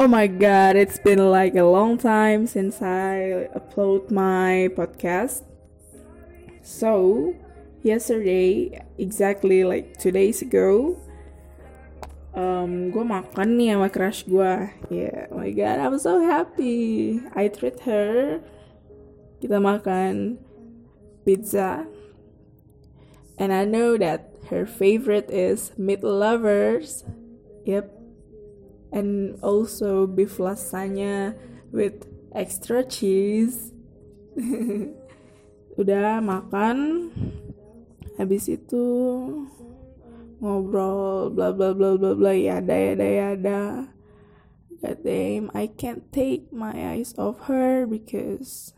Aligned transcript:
Oh 0.00 0.08
my 0.08 0.26
god, 0.28 0.80
it's 0.80 0.98
been 0.98 1.20
like 1.28 1.60
a 1.60 1.68
long 1.68 1.98
time 2.00 2.46
since 2.48 2.80
I 2.80 3.52
upload 3.52 4.08
my 4.08 4.72
podcast. 4.72 5.44
So, 6.64 7.36
yesterday, 7.84 8.80
exactly 8.96 9.60
like 9.62 10.00
two 10.00 10.08
days 10.08 10.40
ago, 10.40 10.96
um, 12.32 12.88
gue 12.88 13.04
makan 13.04 13.60
nih 13.60 13.76
sama 13.76 13.92
crush 13.92 14.24
gue. 14.24 14.72
Yeah, 14.88 15.28
oh 15.28 15.36
my 15.36 15.52
god, 15.52 15.84
I'm 15.84 16.00
so 16.00 16.24
happy. 16.24 17.20
I 17.36 17.52
treat 17.52 17.84
her. 17.84 18.40
Kita 19.44 19.60
makan 19.60 20.40
pizza. 21.28 21.84
And 23.36 23.52
I 23.52 23.68
know 23.68 24.00
that 24.00 24.32
her 24.48 24.64
favorite 24.64 25.28
is 25.28 25.76
meat 25.76 26.00
lovers. 26.00 27.04
Yep. 27.68 27.99
And 28.90 29.38
also 29.42 30.06
beef 30.06 30.38
lasagna 30.38 31.38
with 31.70 32.06
extra 32.34 32.82
cheese. 32.82 33.70
Udah 35.80 36.18
makan. 36.18 37.08
Habis 38.18 38.50
itu 38.50 38.84
ngobrol 40.40 41.30
bla 41.32 41.52
bla 41.52 41.70
bla 41.76 41.96
bla 41.96 42.12
bla 42.16 42.32
ya 42.32 42.58
ada 42.58 42.74
ya 42.74 42.90
ada 42.96 43.06
ya 43.06 43.26
ada. 43.36 43.60
God 44.80 45.04
damn, 45.04 45.50
I 45.52 45.68
can't 45.68 46.08
take 46.08 46.48
my 46.52 46.72
eyes 46.72 47.12
off 47.20 47.44
her 47.52 47.84
because 47.84 48.72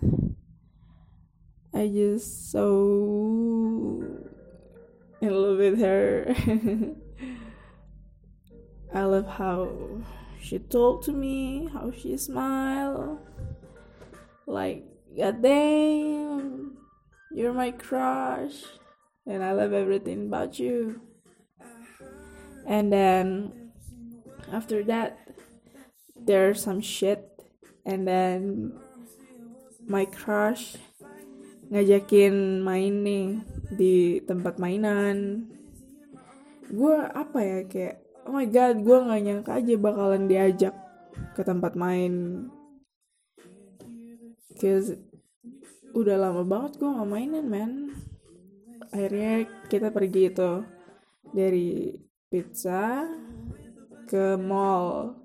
I 1.71 1.87
just 1.87 2.51
so 2.51 4.03
in 5.23 5.31
love 5.31 5.59
with 5.59 5.79
her. 5.79 6.35
I 8.93 9.05
love 9.05 9.27
how 9.27 9.73
she 10.41 10.59
talked 10.59 11.05
to 11.09 11.13
me, 11.13 11.69
how 11.73 11.91
she 11.91 12.17
smiled. 12.17 13.19
Like, 14.47 14.85
God 15.17 15.41
damn, 15.43 16.77
you're 17.33 17.57
my 17.57 17.73
crush. 17.73 18.65
And 19.25 19.43
I 19.43 19.53
love 19.53 19.73
everything 19.73 20.27
about 20.27 20.59
you. 20.59 21.01
And 22.67 22.93
then 22.93 23.73
after 24.53 24.83
that, 24.85 25.19
there's 26.15 26.61
some 26.61 26.81
shit. 26.81 27.29
And 27.87 28.07
then 28.07 28.73
my 29.87 30.05
crush 30.05 30.77
ngajakin 31.73 32.61
main 32.61 33.01
nih 33.01 33.41
di 33.73 34.21
tempat 34.21 34.61
mainan 34.61 35.49
gue 36.69 36.99
apa 37.17 37.39
ya 37.41 37.59
kayak 37.65 38.02
oh 38.27 38.33
my 38.33 38.47
god 38.47 38.83
gue 38.83 38.99
nggak 38.99 39.23
nyangka 39.23 39.53
aja 39.59 39.75
bakalan 39.79 40.25
diajak 40.31 40.75
ke 41.35 41.43
tempat 41.43 41.75
main. 41.75 42.47
Cause 44.59 44.95
udah 45.93 46.17
lama 46.17 46.43
banget 46.47 46.79
gue 46.79 46.91
nggak 46.91 47.11
mainin 47.11 47.47
man. 47.49 47.73
Akhirnya 48.93 49.49
kita 49.67 49.89
pergi 49.91 50.31
itu 50.31 50.53
dari 51.33 51.97
pizza 52.29 53.09
ke 54.07 54.37
mall. 54.39 55.19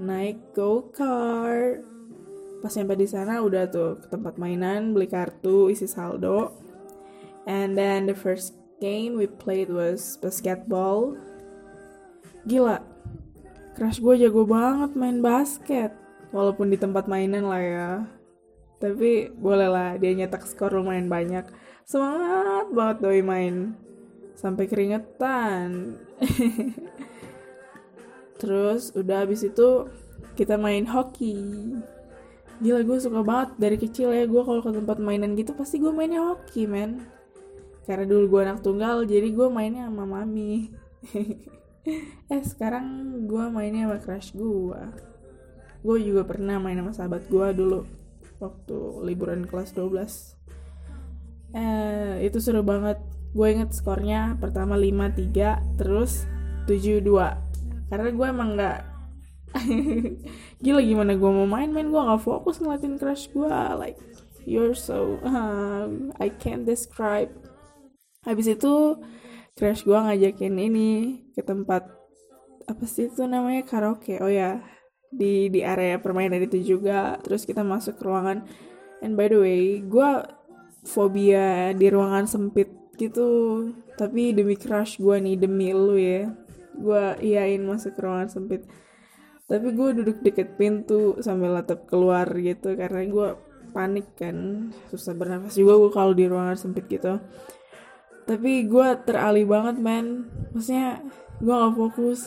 Naik 0.00 0.56
go 0.56 0.88
kart 0.88 1.84
pas 2.62 2.70
sampai 2.70 2.94
di 2.94 3.10
sana 3.10 3.42
udah 3.42 3.66
tuh 3.66 3.98
ke 3.98 4.06
tempat 4.06 4.38
mainan 4.38 4.94
beli 4.94 5.10
kartu 5.10 5.66
isi 5.68 5.90
saldo. 5.90 6.54
And 7.42 7.74
then 7.74 8.06
the 8.06 8.14
first 8.14 8.54
game 8.78 9.18
we 9.18 9.26
played 9.26 9.66
was 9.66 10.14
basketball 10.22 11.18
gila. 12.46 12.78
Crush 13.72 14.04
gue 14.04 14.28
jago 14.28 14.44
banget 14.44 14.92
main 14.92 15.24
basket. 15.24 15.96
Walaupun 16.32 16.72
di 16.72 16.78
tempat 16.80 17.08
mainan 17.08 17.48
lah 17.48 17.62
ya. 17.62 17.90
Tapi 18.80 19.32
boleh 19.32 19.68
lah 19.70 19.90
dia 19.96 20.12
nyetak 20.12 20.44
skor 20.44 20.74
lumayan 20.74 21.06
banyak. 21.06 21.46
Semangat 21.86 22.68
banget 22.72 22.96
doi 23.00 23.22
main. 23.24 23.76
Sampai 24.36 24.66
keringetan. 24.66 25.96
Terus 28.40 28.90
udah 28.92 29.22
habis 29.22 29.46
itu 29.46 29.86
kita 30.34 30.58
main 30.58 30.88
hoki. 30.88 31.38
Gila 32.62 32.82
gue 32.82 32.98
suka 32.98 33.22
banget 33.22 33.50
dari 33.56 33.76
kecil 33.78 34.10
ya. 34.10 34.26
Gue 34.26 34.42
kalau 34.42 34.60
ke 34.60 34.74
tempat 34.74 34.98
mainan 34.98 35.38
gitu 35.38 35.54
pasti 35.54 35.78
gue 35.78 35.94
mainnya 35.94 36.34
hoki 36.34 36.66
men. 36.66 37.06
Karena 37.86 38.06
dulu 38.06 38.38
gue 38.38 38.40
anak 38.46 38.58
tunggal 38.62 39.02
jadi 39.06 39.28
gue 39.30 39.48
mainnya 39.50 39.90
sama 39.90 40.06
mami 40.06 40.70
eh 42.30 42.42
sekarang 42.46 42.86
gue 43.26 43.44
mainnya 43.50 43.90
sama 43.90 43.98
crush 43.98 44.30
gue 44.38 44.82
gue 45.82 45.96
juga 45.98 46.22
pernah 46.22 46.62
main 46.62 46.78
sama 46.78 46.94
sahabat 46.94 47.26
gue 47.26 47.46
dulu 47.58 47.82
waktu 48.38 48.78
liburan 49.02 49.46
kelas 49.46 49.74
12 49.74 50.42
eh 51.52 52.24
itu 52.24 52.38
seru 52.40 52.64
banget. 52.64 52.98
Gue 53.32 53.56
inget 53.56 53.72
skornya 53.72 54.36
pertama 54.36 54.76
5-3 54.76 55.80
terus 55.80 56.28
7-2 56.68 57.08
karena 57.88 58.08
gue 58.12 58.26
emang 58.28 58.50
gak 58.56 58.80
gila 60.64 60.80
gimana 60.80 61.12
gue 61.12 61.30
mau 61.32 61.44
main 61.44 61.68
main 61.68 61.88
gue 61.92 62.00
gak 62.00 62.24
fokus 62.24 62.60
ngeliatin 62.60 62.96
crush 62.96 63.28
gue 63.36 63.52
like 63.76 64.00
you're 64.48 64.76
so 64.76 65.20
uh, 65.24 65.88
I 66.20 66.28
can't 66.28 66.68
describe. 66.68 67.32
Habis 68.22 68.56
itu 68.56 69.00
crush 69.52 69.84
gue 69.84 69.94
ngajakin 69.96 70.56
ini 70.56 70.90
ke 71.36 71.44
tempat 71.44 71.84
apa 72.64 72.84
sih 72.88 73.10
itu 73.10 73.24
namanya 73.28 73.66
karaoke. 73.66 74.16
Oh 74.22 74.30
ya 74.30 74.62
di 75.12 75.52
di 75.52 75.60
area 75.60 76.00
permainan 76.00 76.40
itu 76.44 76.76
juga. 76.76 77.20
Terus 77.20 77.44
kita 77.44 77.60
masuk 77.60 78.00
ke 78.00 78.04
ruangan. 78.06 78.46
And 79.02 79.18
by 79.18 79.28
the 79.28 79.38
way 79.42 79.62
gue 79.82 80.10
fobia 80.86 81.76
di 81.76 81.86
ruangan 81.92 82.24
sempit 82.24 82.70
gitu. 82.96 83.68
Tapi 83.98 84.32
demi 84.32 84.56
crush 84.56 84.96
gue 84.96 85.16
nih 85.20 85.36
demi 85.36 85.70
lu 85.76 85.96
ya 86.00 86.32
gue 86.72 87.04
iyain 87.20 87.60
masuk 87.60 87.92
ke 87.98 88.00
ruangan 88.00 88.32
sempit. 88.32 88.64
Tapi 89.50 89.68
gue 89.76 89.88
duduk 90.00 90.24
deket 90.24 90.56
pintu 90.56 91.20
sambil 91.20 91.52
laptop 91.52 91.84
keluar 91.84 92.24
gitu 92.40 92.72
karena 92.72 93.04
gue 93.04 93.28
panik 93.76 94.16
kan. 94.16 94.70
Susah 94.88 95.12
bernafas 95.12 95.60
juga 95.60 95.76
gue 95.76 95.90
kalau 95.92 96.16
di 96.16 96.24
ruangan 96.24 96.56
sempit 96.56 96.88
gitu 96.88 97.20
tapi 98.22 98.66
gue 98.70 98.88
teralih 99.02 99.46
banget 99.46 99.76
man. 99.82 100.30
Maksudnya 100.54 101.02
gue 101.42 101.54
gak 101.54 101.74
fokus. 101.74 102.20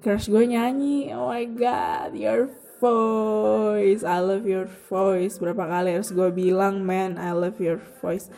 Crush 0.00 0.32
gue 0.32 0.44
nyanyi. 0.48 1.12
Oh 1.14 1.30
my 1.30 1.44
god 1.46 2.16
your 2.16 2.50
voice. 2.82 4.02
I 4.02 4.18
love 4.18 4.48
your 4.48 4.66
voice. 4.66 5.38
Berapa 5.38 5.68
kali 5.68 5.94
harus 5.94 6.10
gue 6.10 6.28
bilang 6.34 6.82
man 6.82 7.20
I 7.20 7.30
love 7.36 7.62
your 7.62 7.78
voice. 8.00 8.32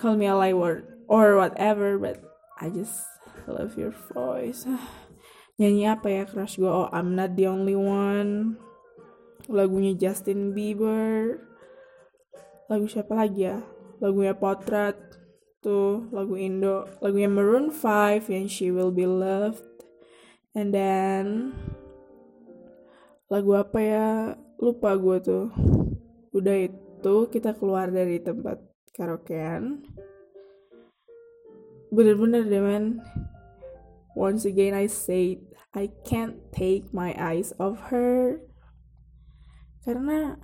Call 0.00 0.16
me 0.16 0.30
a 0.30 0.34
lie 0.34 0.56
word 0.56 0.88
or 1.10 1.36
whatever 1.36 2.00
but 2.00 2.22
I 2.56 2.72
just 2.72 3.04
love 3.44 3.76
your 3.76 3.92
voice. 4.14 4.64
Nyanyi 5.60 5.86
apa 5.86 6.08
ya 6.10 6.22
crush 6.24 6.56
gue 6.56 6.70
oh 6.70 6.88
I'm 6.94 7.12
not 7.12 7.36
the 7.36 7.50
only 7.50 7.76
one. 7.76 8.56
Lagunya 9.50 9.92
Justin 9.92 10.56
Bieber. 10.56 11.44
Lagu 12.72 12.88
siapa 12.88 13.12
lagi 13.12 13.52
ya? 13.52 13.60
Lagunya 14.00 14.32
Potret 14.32 15.23
tuh 15.64 16.12
lagu 16.12 16.36
Indo 16.36 16.84
lagunya 17.00 17.32
Maroon 17.32 17.72
5 17.72 18.28
yang 18.28 18.44
She 18.44 18.68
Will 18.68 18.92
Be 18.92 19.08
Loved. 19.08 19.64
And 20.52 20.76
then 20.76 21.56
lagu 23.32 23.56
apa 23.56 23.78
ya? 23.80 24.08
Lupa 24.60 24.92
gue 25.00 25.16
tuh. 25.24 25.48
Udah 26.36 26.68
itu 26.68 27.16
kita 27.32 27.56
keluar 27.56 27.88
dari 27.88 28.20
tempat 28.20 28.60
karaokean. 28.92 29.88
Bener-bener 31.88 32.44
deh 32.44 32.60
man 32.60 33.00
Once 34.14 34.44
again, 34.44 34.74
I 34.74 34.86
said 34.86 35.42
I 35.74 35.90
can't 36.06 36.38
take 36.54 36.94
my 36.94 37.18
eyes 37.18 37.50
off 37.58 37.90
her. 37.90 38.38
Karena 39.82 40.38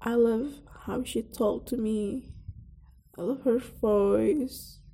I 0.00 0.16
love 0.16 0.64
how 0.88 1.04
she 1.04 1.20
talked 1.20 1.68
to 1.68 1.76
me. 1.76 2.35
Her 3.16 3.58
voice. 3.80 4.84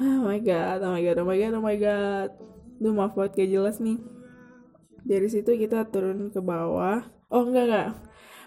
Oh 0.00 0.24
my 0.24 0.38
god, 0.38 0.80
oh 0.80 0.94
my 0.94 1.02
god, 1.02 1.16
oh 1.18 1.26
my 1.26 1.36
god, 1.36 1.52
oh 1.58 1.64
my 1.66 1.76
god. 1.76 2.30
Duh 2.80 2.94
maaf 2.94 3.12
buat 3.12 3.34
gak 3.34 3.50
jelas 3.50 3.82
nih. 3.82 4.00
Dari 5.04 5.28
situ 5.28 5.58
kita 5.58 5.90
turun 5.90 6.30
ke 6.32 6.40
bawah. 6.40 7.04
Oh 7.28 7.44
enggak 7.44 7.66
enggak. 7.68 7.90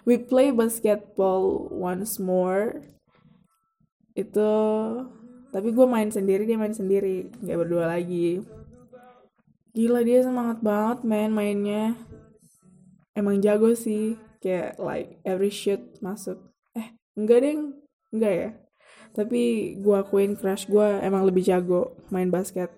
We 0.08 0.18
play 0.18 0.50
basketball 0.50 1.70
once 1.70 2.18
more. 2.18 2.82
Itu 4.16 4.50
tapi 5.54 5.70
gue 5.70 5.86
main 5.86 6.10
sendiri 6.10 6.50
dia 6.50 6.58
main 6.58 6.74
sendiri 6.74 7.30
nggak 7.38 7.58
berdua 7.62 7.86
lagi 7.86 8.42
gila 9.70 10.02
dia 10.02 10.26
semangat 10.26 10.58
banget 10.58 11.06
main 11.06 11.30
mainnya 11.30 11.94
emang 13.14 13.38
jago 13.38 13.70
sih 13.78 14.18
kayak 14.42 14.74
like 14.82 15.22
every 15.22 15.54
shoot 15.54 15.78
masuk 16.02 16.42
enggak 17.14 17.38
deh 17.42 17.54
enggak 18.14 18.34
ya. 18.34 18.50
Tapi 19.14 19.74
gue 19.78 19.94
akuin 19.94 20.34
crush 20.34 20.66
gue 20.66 20.86
emang 21.02 21.22
lebih 21.22 21.46
jago 21.46 21.94
main 22.10 22.28
basket 22.28 22.70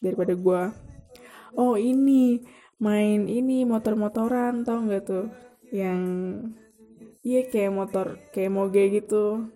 daripada 0.00 0.32
gue 0.32 0.60
oh 1.54 1.78
ini 1.78 2.42
main 2.82 3.30
ini 3.30 3.62
motor-motoran 3.64 4.66
tau 4.66 4.82
nggak 4.82 5.04
tuh? 5.06 5.26
Yang 5.70 6.02
iya 7.24 7.40
kayak 7.48 7.72
motor 7.72 8.18
kayak 8.34 8.52
moge 8.52 8.84
gitu. 9.00 9.48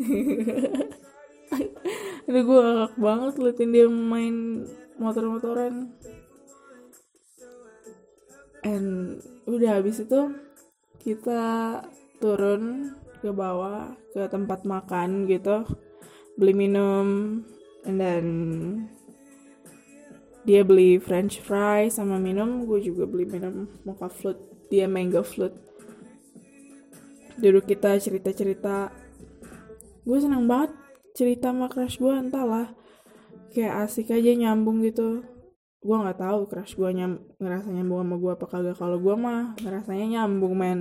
Aduh 2.30 2.42
gue 2.46 2.60
ngakak 2.62 2.94
banget 2.96 3.34
liatin 3.42 3.70
dia 3.74 3.86
main 3.90 4.64
motor-motoran. 4.96 5.92
And 8.60 9.18
udah 9.48 9.80
habis 9.80 10.04
itu 10.04 10.36
kita 11.00 11.80
turun 12.20 12.92
ke 13.20 13.30
bawah 13.30 13.94
ke 14.16 14.26
tempat 14.26 14.64
makan 14.64 15.28
gitu. 15.28 15.64
Beli 16.40 16.52
minum 16.56 17.06
and 17.84 17.96
then 18.00 18.26
dia 20.48 20.64
beli 20.64 20.96
french 20.96 21.38
fry 21.44 21.92
sama 21.92 22.16
minum 22.16 22.64
gue 22.64 22.80
juga 22.80 23.04
beli 23.04 23.28
minum 23.28 23.68
mocha 23.84 24.08
float 24.08 24.40
dia 24.72 24.88
mango 24.88 25.20
float 25.20 25.52
duduk 27.36 27.68
kita 27.68 28.00
cerita 28.00 28.32
cerita 28.32 28.88
gue 30.04 30.16
senang 30.16 30.48
banget 30.48 30.72
cerita 31.14 31.52
sama 31.52 31.66
crush 31.68 31.98
gue 32.00 32.12
entahlah. 32.12 32.72
Kayak 33.50 33.90
asik 33.90 34.14
aja 34.14 34.30
nyambung 34.32 34.80
gitu. 34.86 35.26
Gue 35.80 35.96
nggak 35.96 36.20
tahu 36.20 36.46
crush 36.46 36.76
gue 36.76 36.90
nyam 36.92 37.20
ngerasa 37.40 37.68
nyambung 37.72 38.00
sama 38.04 38.16
gue 38.16 38.32
apa 38.32 38.46
kagak. 38.46 38.76
Kalau 38.78 38.98
gue 39.00 39.14
mah 39.16 39.54
ngerasanya 39.58 40.06
nyambung 40.18 40.54
man 40.56 40.78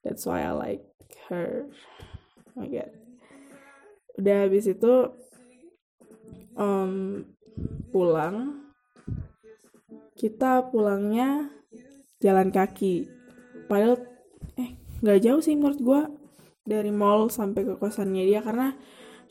that's 0.00 0.24
why 0.24 0.44
I 0.44 0.52
like 0.54 0.89
her. 1.28 1.66
Oh 2.56 2.62
my 2.62 2.68
god 2.68 3.00
udah 4.20 4.36
habis 4.44 4.68
itu 4.68 4.92
um, 6.60 7.24
pulang. 7.88 8.68
Kita 10.12 10.68
pulangnya 10.68 11.48
jalan 12.20 12.52
kaki. 12.52 13.08
Padahal 13.64 14.04
eh 14.60 14.76
nggak 15.00 15.20
jauh 15.24 15.40
sih 15.40 15.56
menurut 15.56 15.80
gue 15.80 16.00
dari 16.68 16.92
mall 16.92 17.32
sampai 17.32 17.64
ke 17.64 17.74
kosannya 17.80 18.28
dia 18.28 18.44
karena 18.44 18.76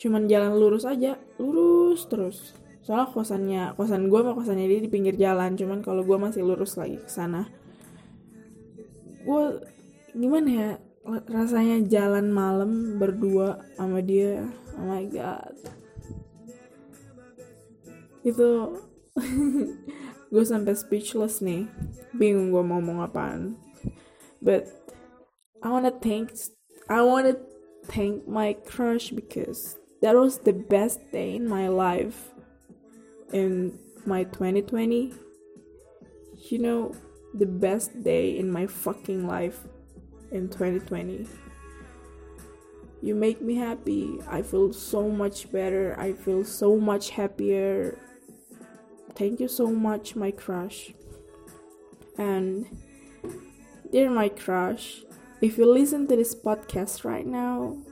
cuman 0.01 0.25
jalan 0.25 0.57
lurus 0.57 0.89
aja. 0.89 1.21
Lurus 1.37 2.09
terus. 2.09 2.57
Soalnya 2.81 3.13
kosannya 3.13 3.63
kosan 3.77 4.09
gue 4.09 4.19
sama 4.25 4.33
kosannya 4.33 4.65
dia 4.65 4.81
di 4.81 4.89
pinggir 4.89 5.13
jalan. 5.13 5.53
Cuman 5.53 5.85
kalau 5.85 6.01
gue 6.01 6.17
masih 6.17 6.41
lurus 6.41 6.81
lagi 6.81 6.97
ke 6.97 7.05
sana. 7.13 7.45
Gue 9.21 9.61
gimana 10.17 10.49
ya 10.49 10.69
rasanya 11.05 11.83
jalan 11.87 12.31
malam 12.31 12.97
berdua 12.99 13.63
sama 13.79 14.03
dia. 14.03 14.45
Oh 14.75 14.85
my 14.87 15.05
god. 15.07 15.55
Itu 18.23 18.79
gue 20.33 20.43
sampai 20.45 20.75
speechless 20.75 21.39
nih. 21.39 21.67
Bingung 22.15 22.51
gue 22.51 22.63
mau 22.63 22.79
ngomong 22.79 23.03
apaan. 23.03 23.55
But 24.43 24.67
I 25.63 25.71
wanna 25.71 25.91
thank 25.91 26.35
I 26.87 27.03
wanna 27.03 27.35
thank 27.87 28.27
my 28.27 28.55
crush 28.67 29.11
because 29.11 29.75
that 29.99 30.15
was 30.15 30.41
the 30.43 30.55
best 30.55 30.99
day 31.11 31.35
in 31.35 31.47
my 31.47 31.67
life. 31.67 32.31
In 33.29 33.77
my 34.07 34.23
2020 34.25 35.13
you 36.47 36.57
know 36.57 36.95
the 37.33 37.45
best 37.45 37.91
day 38.03 38.37
in 38.37 38.49
my 38.51 38.65
fucking 38.65 39.27
life 39.27 39.67
in 40.31 40.49
2020 40.49 41.27
you 43.01 43.15
make 43.15 43.41
me 43.41 43.55
happy 43.55 44.19
i 44.27 44.41
feel 44.41 44.73
so 44.73 45.09
much 45.09 45.51
better 45.51 45.95
i 45.99 46.11
feel 46.13 46.43
so 46.43 46.77
much 46.77 47.11
happier 47.11 47.97
Thank 49.19 49.41
you 49.41 49.49
so 49.49 49.67
much, 49.67 50.15
my 50.15 50.31
crush. 50.31 50.93
And 52.17 52.65
dear 53.91 54.09
my 54.09 54.29
crush, 54.29 55.01
if 55.41 55.57
you 55.57 55.65
listen 55.65 56.07
to 56.07 56.15
this 56.15 56.33
podcast 56.33 57.03
right 57.03 57.27
now, 57.27 57.83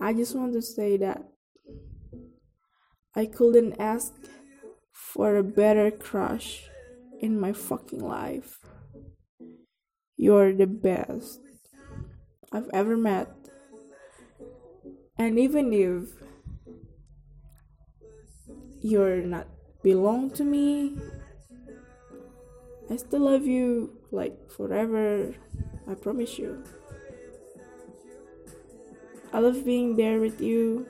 I 0.00 0.12
just 0.12 0.36
want 0.36 0.52
to 0.52 0.62
say 0.62 0.96
that 0.98 1.24
I 3.16 3.26
couldn't 3.26 3.74
ask 3.80 4.14
for 4.92 5.36
a 5.36 5.42
better 5.42 5.90
crush 5.90 6.70
in 7.20 7.40
my 7.40 7.52
fucking 7.52 8.06
life. 8.06 8.60
You're 10.16 10.52
the 10.52 10.66
best 10.66 11.40
I've 12.52 12.70
ever 12.72 12.96
met. 12.96 13.28
And 15.18 15.38
even 15.38 15.72
if 15.72 16.08
you're 18.82 19.22
not 19.22 19.46
belong 19.82 20.30
to 20.30 20.44
me. 20.44 20.96
I 22.90 22.96
still 22.96 23.20
love 23.20 23.46
you 23.46 23.98
like 24.10 24.50
forever. 24.50 25.34
I 25.88 25.94
promise 25.94 26.38
you. 26.38 26.64
I 29.32 29.38
love 29.38 29.64
being 29.64 29.96
there 29.96 30.20
with 30.20 30.40
you. 30.40 30.86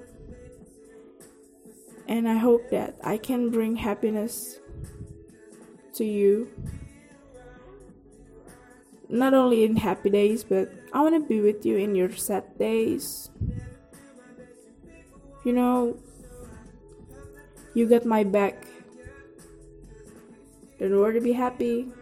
And 2.09 2.29
I 2.29 2.37
hope 2.37 2.71
that 2.71 2.97
I 3.05 3.17
can 3.17 3.51
bring 3.51 3.77
happiness 3.77 4.59
to 5.95 6.05
you. 6.05 6.49
Not 9.13 9.37
only 9.37 9.69
in 9.69 9.77
happy 9.77 10.09
days, 10.09 10.41
but 10.41 10.73
I 10.89 11.05
want 11.05 11.13
to 11.13 11.21
be 11.21 11.45
with 11.45 11.69
you 11.69 11.77
in 11.77 11.93
your 11.93 12.09
sad 12.17 12.49
days. 12.57 13.29
You 15.45 15.53
know, 15.53 16.01
you 17.77 17.85
got 17.85 18.09
my 18.09 18.25
back. 18.25 18.65
Don't 20.81 20.97
worry 20.97 21.21
be 21.21 21.37
happy. 21.37 21.93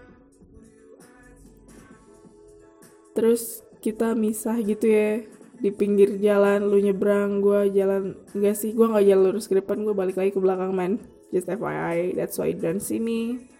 Terus 3.19 3.67
kita 3.83 4.15
misah 4.15 4.55
gitu 4.63 4.87
ya 4.87 5.27
di 5.61 5.75
pinggir 5.75 6.17
jalan 6.23 6.63
lu 6.63 6.79
nyebrang 6.81 7.45
gue 7.45 7.75
jalan 7.77 8.17
enggak 8.33 8.57
sih 8.57 8.73
gue 8.73 8.87
nggak 8.89 9.05
jalan 9.05 9.25
lurus 9.29 9.45
ke 9.45 9.61
depan 9.61 9.85
gue 9.85 9.93
balik 9.93 10.17
lagi 10.17 10.31
ke 10.31 10.39
belakang 10.39 10.73
man. 10.73 11.03
Just 11.35 11.51
FYI 11.51 12.15
that's 12.15 12.39
why 12.39 12.55
you 12.55 12.57
don't 12.57 12.79
see 12.79 13.03
me. 13.03 13.51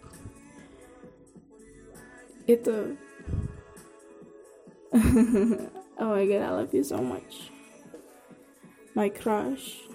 Itu 2.47 2.95
oh 6.01 6.09
my 6.11 6.27
god 6.27 6.43
I 6.43 6.51
love 6.51 6.75
you 6.75 6.83
so 6.83 6.99
much. 6.99 7.51
My 8.95 9.09
crush. 9.09 9.87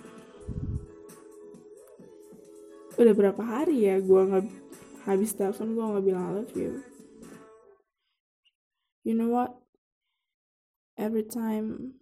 Udah 2.95 3.11
berapa 3.11 3.43
hari 3.43 3.91
ya 3.91 3.99
gue 3.99 4.21
nggak 4.23 4.47
habis 5.03 5.35
telepon 5.35 5.75
gue 5.75 5.83
nggak 5.83 6.05
bilang 6.07 6.25
I 6.25 6.33
love 6.39 6.53
you? 6.55 6.79
You 9.03 9.13
know 9.19 9.29
what? 9.29 9.51
Every 10.95 11.27
time 11.27 11.99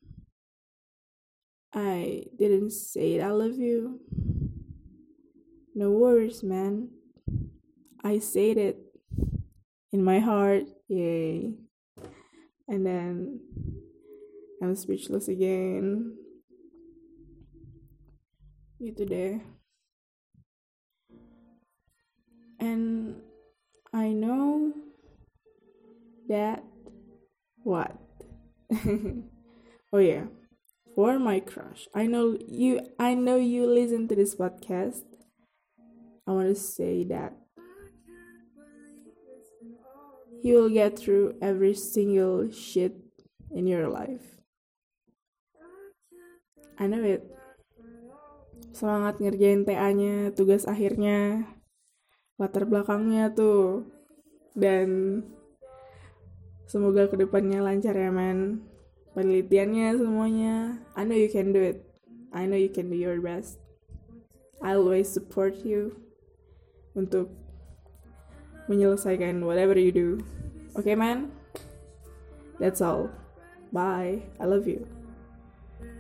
I 1.73 2.29
didn't 2.37 2.77
say 2.77 3.17
it, 3.17 3.25
I 3.25 3.33
love 3.33 3.57
you 3.57 4.03
no 5.75 5.89
worries 5.89 6.43
man. 6.43 6.89
I 8.03 8.19
said 8.19 8.57
it 8.57 8.77
in 9.91 10.03
my 10.03 10.19
heart. 10.19 10.65
Yay 10.87 11.57
and 12.73 12.81
then 12.81 13.37
I'm 14.57 14.73
speechless 14.73 15.29
again. 15.29 16.17
Gitu 18.81 19.05
deh 19.05 19.37
and 22.63 23.15
I 23.93 24.09
know 24.09 24.73
that 26.27 26.63
what? 27.63 27.95
Oh 29.93 30.01
yeah. 30.01 30.25
For 30.95 31.19
my 31.19 31.39
crush. 31.39 31.85
I 31.93 32.07
know 32.07 32.35
you 32.41 32.81
I 32.97 33.13
know 33.13 33.37
you 33.37 33.69
listen 33.69 34.07
to 34.07 34.15
this 34.15 34.33
podcast. 34.33 35.05
I 36.25 36.31
want 36.33 36.49
to 36.49 36.57
say 36.57 37.03
that 37.13 37.37
you 40.43 40.59
will 40.59 40.69
get 40.69 40.99
through 40.99 41.39
every 41.39 41.71
single 41.71 42.51
shit 42.51 42.99
in 43.49 43.63
your 43.63 43.87
life. 43.87 44.43
I 46.75 46.91
know 46.91 46.99
it. 46.99 47.23
Semangat 48.75 49.23
ngerjain 49.23 49.63
TA-nya 49.63 50.35
tugas 50.35 50.67
akhirnya 50.67 51.47
latar 52.35 52.67
belakangnya 52.67 53.31
tuh. 53.31 53.87
Dan 54.51 55.21
semoga 56.67 57.07
ke 57.07 57.15
depannya 57.17 57.63
lancar 57.63 57.95
ya 57.95 58.11
man 58.11 58.67
penelitiannya 59.15 59.95
semuanya. 59.95 60.83
I 60.99 61.07
know 61.07 61.15
you 61.15 61.31
can 61.31 61.55
do 61.55 61.63
it. 61.63 61.87
I 62.35 62.49
know 62.49 62.59
you 62.59 62.69
can 62.69 62.91
do 62.91 62.99
your 62.99 63.21
best. 63.23 63.63
I 64.59 64.75
always 64.75 65.07
support 65.07 65.63
you 65.63 66.03
untuk 66.97 67.42
menyelesaikan 68.71 69.43
whatever 69.43 69.75
you 69.75 69.91
do. 69.91 70.23
Okay 70.79 70.95
man? 70.95 71.31
That's 72.57 72.81
all. 72.81 73.09
Bye. 73.73 74.23
I 74.39 74.45
love 74.45 74.69
you 74.69 75.02